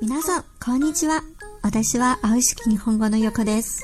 [0.00, 1.22] 皆さんこんにちは。
[1.62, 3.82] 私は青式日本語の横です。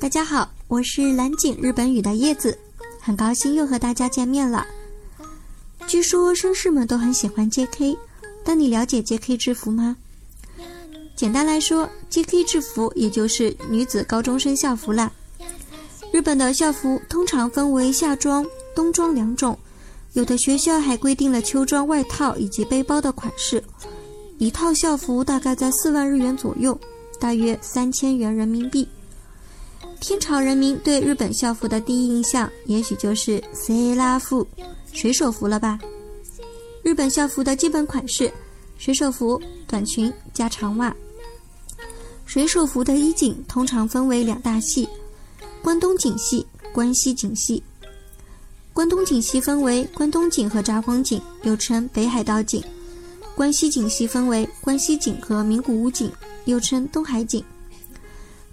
[0.00, 2.58] 大家好，我是蓝景日本语的叶子，
[3.00, 4.66] 很高兴又和大家见面了。
[5.86, 7.96] 据说绅士们都很喜欢 J.K.，
[8.44, 9.36] 但你了解 J.K.
[9.36, 9.96] 制服吗？
[11.14, 12.44] 简单来说，J.K.
[12.44, 15.12] 制服也就是女子高中生校服啦。
[16.12, 18.44] 日本的校服通常分为夏装、
[18.74, 19.58] 冬装两种，
[20.14, 23.62] 有的学校还规定了秋装外套以及背包的款式。
[24.41, 26.75] 一套校服大概在四万日元左右，
[27.19, 28.87] 大约三千元人民币。
[29.99, 34.47] 天朝人民对日本校服的第一印象，也许就是塞拉服，
[34.93, 35.77] 水手服了吧？
[36.81, 38.33] 日本校服的基本款式：
[38.79, 40.91] 水手服短裙加长袜。
[42.25, 44.89] 水手服的衣襟通常分为两大系。
[45.61, 47.61] 关东锦系、关西锦系。
[48.73, 52.59] 关东锦系分为关东锦和札幌锦，又称北海道锦；
[53.35, 56.11] 关西景系分为关西景和名古屋景，
[56.45, 57.43] 又称东海景。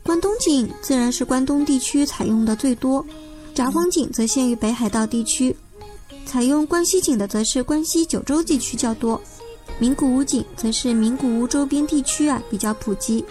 [0.03, 3.05] 关东景自然是关东地区采用的最多，
[3.55, 5.55] 札幌景则限于北海道地区。
[6.25, 9.21] 采用关西景的则是关西九州地区较多，
[9.79, 13.25] 名古屋景则是名古屋周边地区啊比较普及。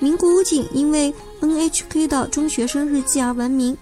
[0.00, 3.76] 名古屋景因为 NHK 的中学生日记而闻名，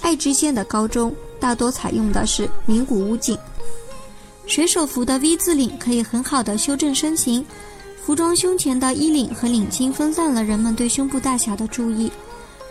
[0.00, 3.36] 爱知县的高中大多采用的是名古屋景。
[4.48, 7.44] 水手服的 V 字领可以很好的修正身形，
[8.02, 12.10] 服装胸前的衣领和领巾分散了人们对胸部大小的注意。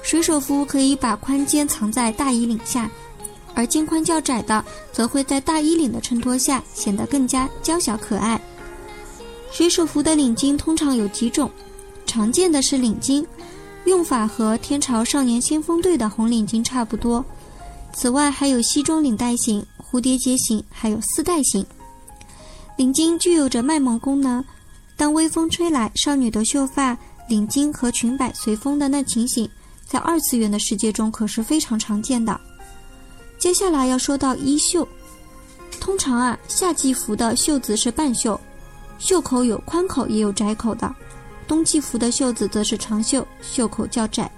[0.02, 2.90] 水手服可以把宽肩藏在大衣领下，
[3.54, 8.42] 而肩宽较窄的则会在大衣领的衬托下显得更加娇小可爱。
[9.52, 11.50] 水手服的领巾通常有几种。
[12.08, 13.24] 常见的是领巾，
[13.86, 17.24] 用法和天朝少年先锋队的红领巾差不多。
[17.94, 21.66] 此外，还有西装领带型、蝴蝶结型，还有丝带型。
[22.76, 24.44] 领巾具有着卖萌功能，
[24.96, 29.50] 当微风吹来，少女的秀发、领巾和裙摆随风的那情形，
[29.86, 32.40] 在二次元的世界中可是非常常见的。
[33.40, 34.88] 接下来要说到衣袖，
[35.80, 38.40] 通常啊，夏季服的袖子是半袖，
[39.00, 40.94] 袖口有宽口也有窄口的。
[41.48, 44.30] 冬季服的袖子则是长袖，袖口较窄。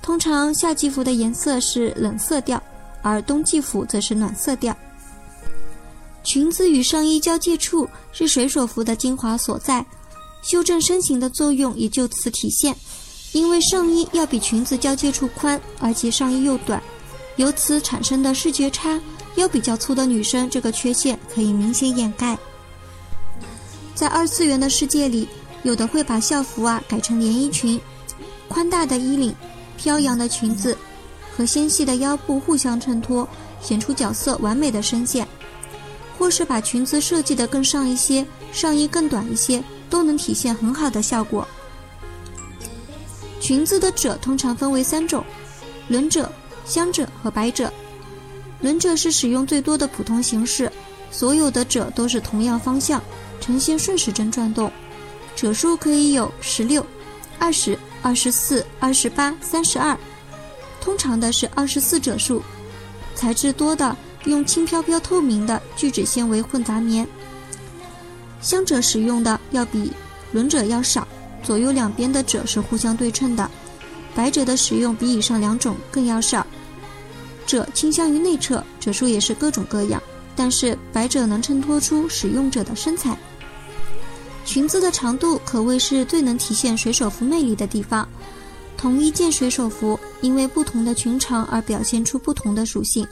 [0.00, 2.62] 通常夏季服的颜色是冷色调，
[3.02, 4.76] 而冬季服则是暖色调。
[6.22, 9.84] 裙子与上衣交界处是水手服的精华所在，
[10.42, 12.76] 修正身形的作用也就此体现。
[13.32, 16.82] 因为上衣要比裙子交界处宽，而且上衣又短，
[17.36, 19.00] 由此产生的视觉差，
[19.36, 22.38] 腰比较粗的女生这个缺陷可以明显掩盖。
[23.94, 25.28] 在二次元的世界里。
[25.62, 27.78] 有的会把校服啊改成连衣裙，
[28.48, 29.34] 宽大的衣领、
[29.76, 30.74] 飘扬的裙子
[31.36, 33.28] 和纤细的腰部互相衬托，
[33.60, 35.24] 显出角色完美的身线；
[36.18, 41.46] 或是把裙子设计得更上一些，上衣更短一些，都能体现很好的效果。
[43.40, 45.24] 裙子的褶通常分为三种：
[45.88, 46.30] 轮褶、
[46.64, 47.72] 香褶和百褶。
[48.60, 50.70] 轮褶是使用最多的普通形式，
[51.10, 53.02] 所有的褶都是同样方向，
[53.40, 54.70] 呈现顺时针转动。
[55.34, 56.84] 褶数可以有十六、
[57.38, 59.98] 二十、二十四、二十八、三十二，
[60.80, 62.42] 通常的是二十四褶数。
[63.14, 67.06] 材质多的用轻飘飘透明的聚酯纤维混杂棉。
[68.40, 69.92] 香褶使用的要比
[70.32, 71.06] 轮褶要少，
[71.42, 73.50] 左右两边的褶是互相对称的。
[74.14, 76.46] 百褶的使用比以上两种更要少，
[77.46, 80.02] 褶倾向于内侧，褶数也是各种各样，
[80.34, 83.16] 但是百褶能衬托出使用者的身材。
[84.44, 88.08] 裙子的长度可谓是最能体现水手服魅力的地方。
[88.80, 93.06] 同一件水手服，因为不同的裙长而表现出不同的属性。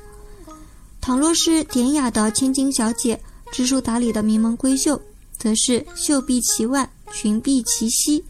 [0.99, 3.21] 倘若是典雅的千金小姐，
[3.53, 4.99] 知书达理的名门闺秀，
[5.37, 8.25] 则是袖臂齐腕，裙臂齐膝，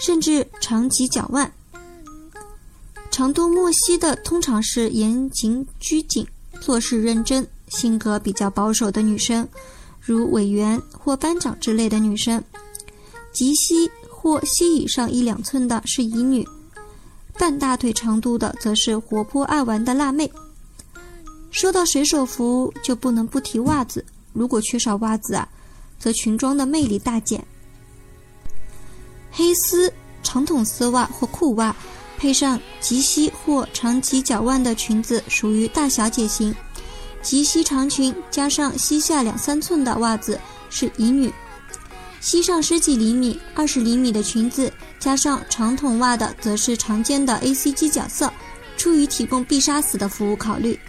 [0.00, 1.52] 甚至长及脚腕。
[3.08, 6.26] 长度莫膝的，通常是言行拘谨、
[6.60, 9.48] 做事认真、性格比较保守的女生。
[10.00, 12.42] 如委员或班长之类的女生，
[13.32, 16.46] 及膝或膝以上一两寸的是乙女，
[17.38, 20.30] 半大腿长度的则是活泼爱玩的辣妹。
[21.50, 24.04] 说到水手服，就不能不提袜子。
[24.32, 25.48] 如果缺少袜子啊，
[25.98, 27.44] 则裙装的魅力大减。
[29.30, 29.92] 黑丝
[30.22, 31.74] 长筒丝袜或裤袜，
[32.16, 36.54] 配上及膝或长及脚腕的裙子，属于大小姐型。
[37.22, 40.38] 及膝长裙加上膝下两三寸的袜子
[40.70, 41.32] 是乙女，
[42.24, 48.32] 膝上十几厘米、二十厘米的裙子加上长筒袜的则是常见的 A C G 角色。
[48.78, 50.80] 出于提供必杀死的服务考虑，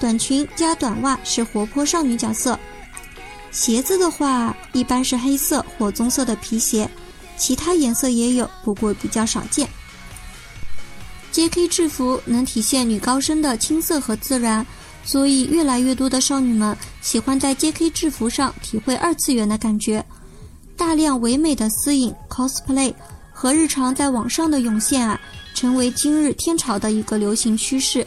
[0.00, 2.58] 短裙加短袜是活泼少女角色。
[3.52, 6.90] 鞋子的话，一般是黑色或棕色的皮鞋，
[7.36, 9.68] 其他颜色也有，不过比较少见。
[11.30, 11.68] J.K.
[11.68, 14.66] 制服能体现女高生的青涩和自然，
[15.04, 17.90] 所以越来越多的少女们喜欢在 J.K.
[17.90, 20.04] 制服上体会二次元的感觉。
[20.76, 22.94] 大量唯美的私影 cosplay
[23.32, 25.20] 和日常在网上的涌现啊，
[25.54, 28.06] 成为今日天朝的一个流行趋势。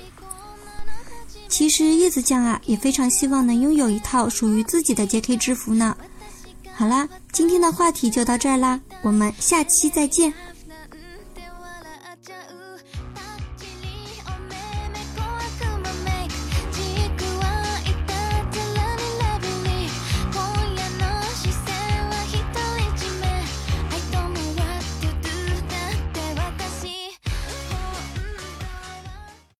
[1.48, 5.38] 其实叶子酱啊，也非常希望能拥有一套属于自己的 J.K.
[5.38, 5.96] 制服呢。
[6.74, 10.34] 好啦，今天的话题就到这儿啦，我们下期再见。